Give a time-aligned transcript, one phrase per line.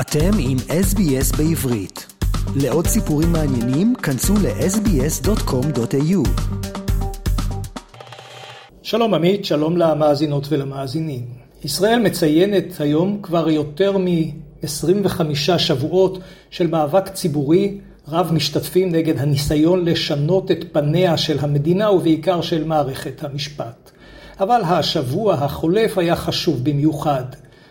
[0.00, 2.06] אתם עם SBS בעברית.
[2.56, 6.28] לעוד סיפורים מעניינים, כנסו ל-sbs.com.au.
[8.82, 11.26] שלום עמית, שלום למאזינות ולמאזינים.
[11.64, 15.22] ישראל מציינת היום כבר יותר מ-25
[15.58, 16.18] שבועות
[16.50, 23.24] של מאבק ציבורי רב משתתפים נגד הניסיון לשנות את פניה של המדינה ובעיקר של מערכת
[23.24, 23.90] המשפט.
[24.40, 27.24] אבל השבוע החולף היה חשוב במיוחד.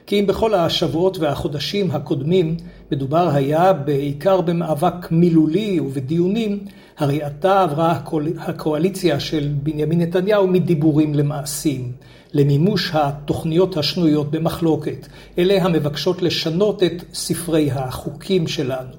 [0.08, 2.58] כי אם בכל השבועות והחודשים הקודמים
[2.92, 6.60] מדובר היה בעיקר במאבק מילולי ובדיונים,
[6.98, 8.00] הרי עתה עברה
[8.38, 11.92] הקואליציה של בנימין נתניהו מדיבורים למעשים,
[12.34, 15.08] למימוש התוכניות השנויות במחלוקת,
[15.38, 18.94] אלה המבקשות לשנות את ספרי החוקים שלנו.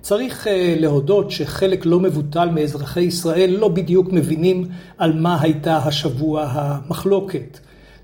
[0.00, 4.68] צריך אה, להודות שחלק לא מבוטל מאזרחי ישראל לא בדיוק מבינים
[4.98, 7.58] על מה הייתה השבוע המחלוקת.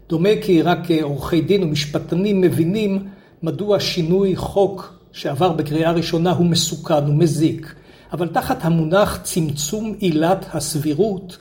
[0.08, 3.06] דומה כי רק עורכי דין ומשפטנים מבינים
[3.42, 7.74] מדוע שינוי חוק שעבר בקריאה ראשונה הוא מסוכן ומזיק.
[8.12, 11.38] אבל תחת המונח צמצום עילת הסבירות,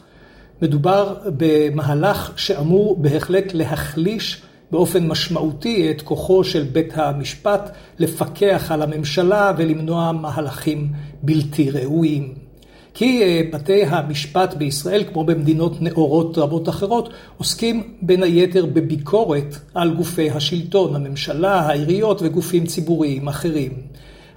[0.62, 9.52] מדובר במהלך שאמור בהחלט להחליש באופן משמעותי את כוחו של בית המשפט לפקח על הממשלה
[9.58, 10.88] ולמנוע מהלכים
[11.24, 12.47] בלתי ראויים.
[13.00, 19.96] כי אה, בתי המשפט בישראל, כמו במדינות נאורות רבות אחרות, עוסקים בין היתר בביקורת על
[19.96, 23.72] גופי השלטון, הממשלה, העיריות וגופים ציבוריים אחרים.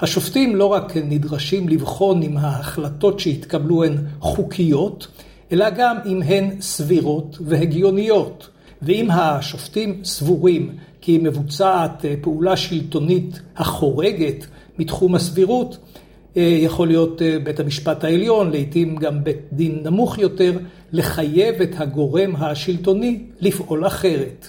[0.00, 5.06] השופטים לא רק נדרשים לבחון אם ההחלטות שהתקבלו הן חוקיות,
[5.52, 8.48] אלא גם אם הן סבירות והגיוניות.
[8.82, 14.46] ואם השופטים סבורים כי מבוצעת אה, פעולה שלטונית החורגת
[14.78, 15.78] מתחום הסבירות,
[16.36, 20.52] יכול להיות אה, בית המשפט העליון, לעתים גם בית דין נמוך יותר,
[20.92, 24.48] לחייב את הגורם השלטוני לפעול אחרת.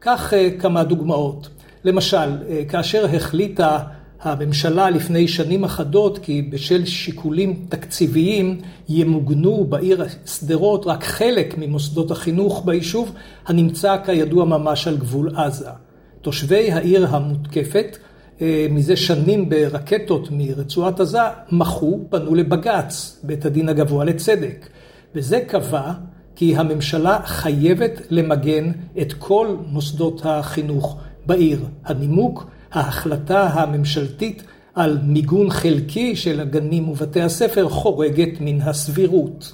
[0.00, 1.48] כך אה, כמה דוגמאות.
[1.84, 2.28] למשל,
[2.68, 3.78] כאשר החליטה
[4.22, 12.62] הממשלה לפני שנים אחדות כי בשל שיקולים תקציביים ימוגנו בעיר שדרות רק חלק ממוסדות החינוך
[12.64, 13.12] ביישוב
[13.46, 15.68] הנמצא כידוע ממש על גבול עזה.
[16.20, 18.11] תושבי העיר המותקפת אה,
[18.70, 21.18] מזה שנים ברקטות מרצועת עזה,
[21.52, 24.68] מחו, פנו לבג"ץ, בית הדין הגבוה לצדק.
[25.14, 25.92] וזה קבע
[26.36, 31.60] כי הממשלה חייבת למגן את כל מוסדות החינוך בעיר.
[31.84, 34.42] הנימוק, ההחלטה הממשלתית
[34.74, 39.52] על מיגון חלקי של הגנים ובתי הספר חורגת מן הסבירות.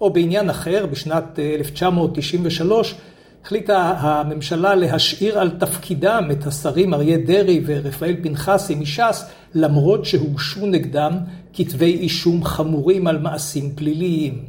[0.00, 2.94] או בעניין אחר, בשנת 1993,
[3.44, 11.12] החליטה הממשלה להשאיר על תפקידם את השרים אריה דרעי ורפאל פנחסי מש"ס, למרות שהוגשו נגדם
[11.54, 14.44] כתבי אישום חמורים על מעשים פליליים.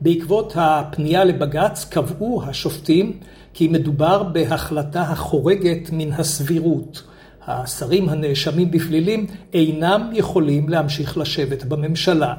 [0.00, 3.18] בעקבות הפנייה לבג"ץ קבעו השופטים
[3.54, 7.02] כי מדובר בהחלטה החורגת מן הסבירות.
[7.46, 12.34] השרים הנאשמים בפלילים אינם יכולים להמשיך לשבת בממשלה.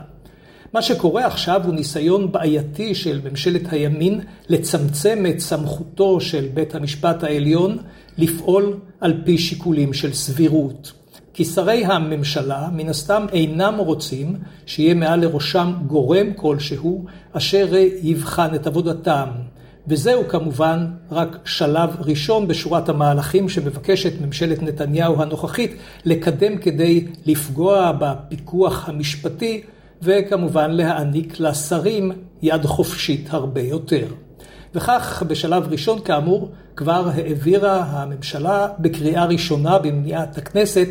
[0.73, 4.19] מה שקורה עכשיו הוא ניסיון בעייתי של ממשלת הימין
[4.49, 7.77] לצמצם את סמכותו של בית המשפט העליון
[8.17, 10.93] לפעול על פי שיקולים של סבירות.
[11.33, 14.35] כי שרי הממשלה מן הסתם אינם רוצים
[14.65, 17.67] שיהיה מעל לראשם גורם כלשהו אשר
[18.01, 19.27] יבחן את עבודתם.
[19.87, 25.75] וזהו כמובן רק שלב ראשון בשורת המהלכים שמבקשת ממשלת נתניהו הנוכחית
[26.05, 29.61] לקדם כדי לפגוע בפיקוח המשפטי
[30.01, 32.11] וכמובן להעניק לשרים
[32.41, 34.05] יד חופשית הרבה יותר.
[34.75, 40.87] וכך בשלב ראשון כאמור כבר העבירה הממשלה בקריאה ראשונה במניעת הכנסת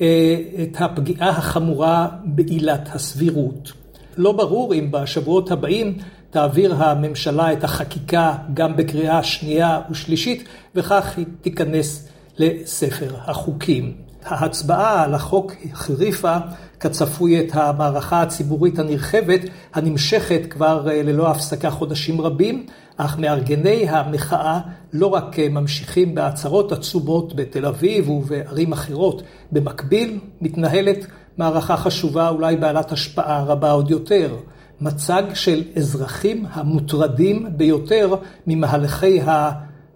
[0.00, 3.72] אה, את הפגיעה החמורה בעילת הסבירות.
[4.16, 5.98] לא ברור אם בשבועות הבאים
[6.30, 14.09] תעביר הממשלה את החקיקה גם בקריאה שנייה ושלישית וכך היא תיכנס לספר החוקים.
[14.24, 16.36] ההצבעה על החוק החריפה
[16.80, 19.40] כצפוי את המערכה הציבורית הנרחבת
[19.74, 22.66] הנמשכת כבר אה, ללא הפסקה חודשים רבים,
[22.96, 24.60] אך מארגני המחאה
[24.92, 29.22] לא רק אה, ממשיכים בהצהרות עצומות בתל אביב ובערים אחרות,
[29.52, 31.06] במקביל מתנהלת
[31.38, 34.36] מערכה חשובה אולי בעלת השפעה רבה עוד יותר.
[34.80, 38.14] מצג של אזרחים המוטרדים ביותר
[38.46, 39.50] ממהלכי ה...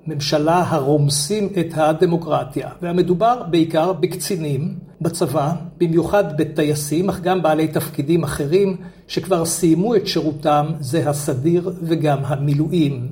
[0.06, 8.76] ממשלה הרומסים את הדמוקרטיה, והמדובר בעיקר בקצינים בצבא, במיוחד בטייסים, אך גם בעלי תפקידים אחרים
[9.08, 13.08] שכבר סיימו את שירותם, זה הסדיר וגם המילואים.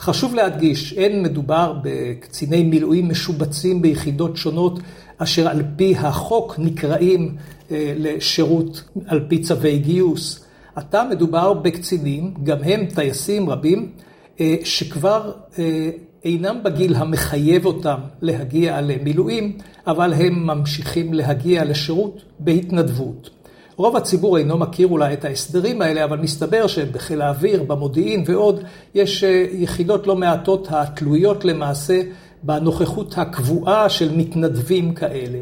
[0.00, 4.80] חשוב להדגיש, אין מדובר בקציני מילואים משובצים ביחידות שונות
[5.18, 7.36] אשר על פי החוק נקראים
[7.70, 10.44] אה, לשירות על פי צווי גיוס.
[10.74, 13.92] עתה מדובר בקצינים, גם הם טייסים רבים,
[14.40, 15.90] אה, שכבר אה,
[16.24, 23.30] אינם בגיל המחייב אותם להגיע למילואים, אבל הם ממשיכים להגיע לשירות בהתנדבות.
[23.76, 29.24] רוב הציבור אינו מכיר אולי את ההסדרים האלה, אבל מסתבר שבחיל האוויר, במודיעין ועוד, יש
[29.24, 32.00] אה, יחידות לא מעטות התלויות למעשה
[32.42, 35.38] בנוכחות הקבועה של מתנדבים כאלה.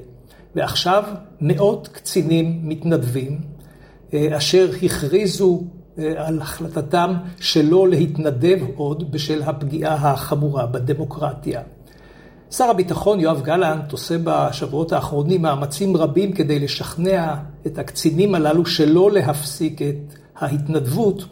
[0.55, 1.05] ועכשיו
[1.41, 3.39] מאות קצינים מתנדבים,
[4.15, 5.63] אה, אשר הכריזו
[5.99, 11.61] על החלטתם שלא להתנדב עוד בשל הפגיעה החמורה בדמוקרטיה.
[12.51, 17.35] שר הביטחון יואב גלנט עושה בשבועות האחרונים מאמצים רבים כדי לשכנע
[17.67, 21.25] את הקצינים הללו שלא להפסיק את ההתנדבות,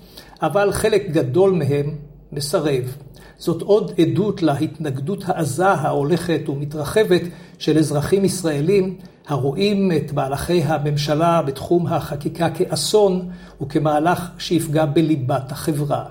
[0.43, 1.94] אבל חלק גדול מהם
[2.32, 2.96] מסרב.
[3.38, 7.22] זאת עוד עדות להתנגדות העזה ההולכת ומתרחבת
[7.58, 8.96] של אזרחים ישראלים
[9.29, 13.29] הרואים את מהלכי הממשלה בתחום החקיקה כאסון
[13.62, 16.05] וכמהלך שיפגע בליבת החברה.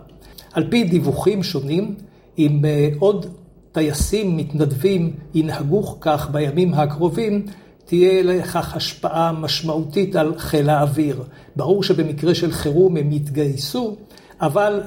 [0.54, 1.96] על פי דיווחים שונים,
[2.38, 3.26] אם אה, עוד
[3.72, 7.46] טייסים מתנדבים ינהגו כך בימים הקרובים,
[7.86, 11.24] תהיה לכך השפעה משמעותית על חיל האוויר.
[11.56, 13.96] ברור שבמקרה של חירום הם יתגייסו,
[14.42, 14.82] אבל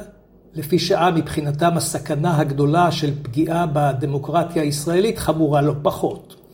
[0.55, 6.45] לפי שעה מבחינתם הסכנה הגדולה של פגיעה בדמוקרטיה הישראלית חמורה לא פחות.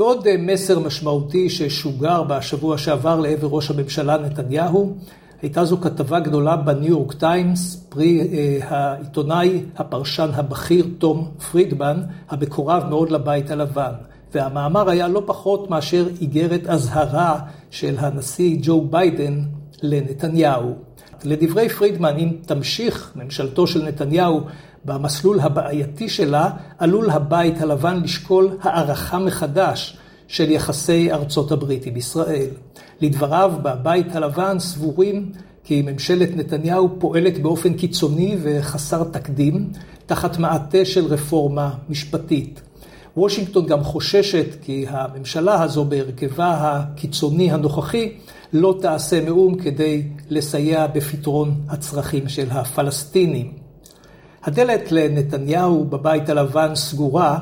[0.00, 4.94] ועוד אה, מסר משמעותי ששוגר בשבוע שעבר לעבר ראש הממשלה נתניהו,
[5.42, 12.84] הייתה זו כתבה גדולה בניו יורק טיימס, פרי אה, העיתונאי, הפרשן הבכיר תום פרידמן, המקורב
[12.88, 13.92] מאוד לבית הלבן.
[14.34, 17.38] והמאמר היה לא פחות מאשר איגרת אזהרה
[17.70, 19.40] של הנשיא ג'ו ביידן
[19.82, 20.74] לנתניהו.
[21.24, 24.40] לדברי פרידמן, אם תמשיך ממשלתו של נתניהו
[24.84, 29.98] במסלול הבעייתי שלה, עלול הבית הלבן לשקול הערכה מחדש
[30.28, 32.50] של יחסי ארצות הברית עם ישראל.
[33.00, 35.32] לדבריו, בבית הלבן סבורים
[35.64, 39.70] כי ממשלת נתניהו פועלת באופן קיצוני וחסר תקדים,
[40.06, 42.60] תחת מעטה של רפורמה משפטית.
[43.16, 48.12] וושינגטון גם חוששת כי הממשלה הזו בהרכבה הקיצוני הנוכחי
[48.52, 53.52] לא תעשה מאום כדי לסייע בפתרון הצרכים של הפלסטינים.
[54.44, 57.38] הדלת לנתניהו בבית הלבן סגורה,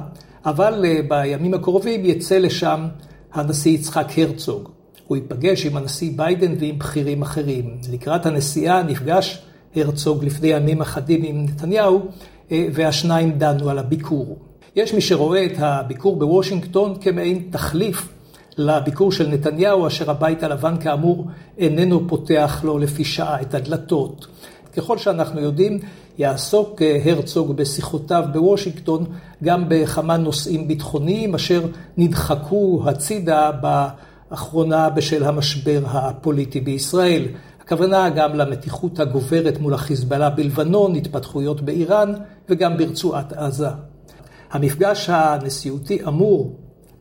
[0.47, 2.87] אבל אה, בימים הקרובים יצא לשם
[3.33, 4.69] הנשיא יצחק הרצוג.
[5.06, 7.77] הוא ייפגש עם הנשיא ביידן ועם בכירים אחרים.
[7.93, 9.43] לקראת הנסיעה נפגש
[9.77, 12.00] הרצוג לפני ימים אחדים עם נתניהו,
[12.53, 14.37] אה, והשניים דנו על הביקור.
[14.77, 18.09] יש מי שרואה את הביקור בוושינגטון כמעין תחליף
[18.59, 21.27] לביקור של נתניהו, אשר הבית הלבן כאמור
[21.59, 24.27] איננו פותח לו לפי שעה את הדלתות.
[24.79, 25.79] ככל שאנחנו יודעים,
[26.19, 29.05] יעסוק אה, הרצוג בשיחותיו בוושינגטון
[29.45, 31.67] גם בכמה נושאים ביטחוניים אשר
[31.97, 37.27] נדחקו הצידה באחרונה בשל המשבר הפוליטי בישראל.
[37.61, 42.13] הכוונה גם למתיחות הגוברת מול החיזבאללה בלבנון, התפתחויות באיראן
[42.49, 43.69] וגם ברצועת עזה.
[44.51, 46.57] המפגש הנשיאותי אמור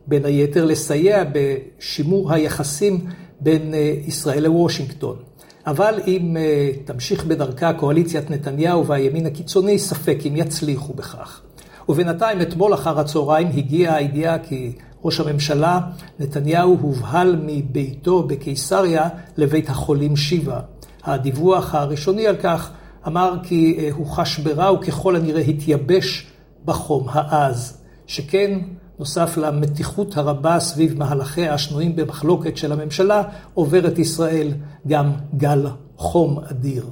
[0.06, 3.06] בין היתר לסייע בשימור היחסים
[3.40, 5.27] בין אה, ישראל לוושינגטון.
[5.68, 11.40] אבל אם אה, תמשיך בדרכה קואליציית נתניהו והימין הקיצוני, ספק אם יצליחו בכך.
[11.88, 14.72] ובינתיים אתמול אחר הצהריים הגיעה הידיעה כי
[15.04, 15.80] ראש הממשלה
[16.18, 20.60] נתניהו הובהל מביתו בקיסריה לבית החולים שיבא.
[21.04, 22.70] הדיווח הראשוני על כך
[23.06, 26.26] אמר כי אה, הוא חש ברע וככל הנראה התייבש
[26.64, 27.78] בחום העז.
[28.06, 28.58] שכן
[28.98, 33.22] נוסף למתיחות הרבה סביב מהלכיה השנויים במחלוקת של הממשלה,
[33.54, 34.52] עוברת ישראל
[34.86, 36.86] גם גל חום אדיר.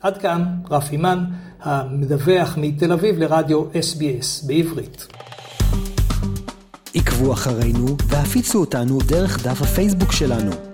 [0.00, 1.24] עד כאן רפי מן,
[1.60, 5.06] המדווח מתל אביב לרדיו SBS בעברית.
[6.94, 10.71] עקבו אחרינו והפיצו אותנו דרך דף הפייסבוק שלנו.